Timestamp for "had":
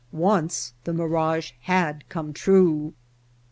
1.59-2.03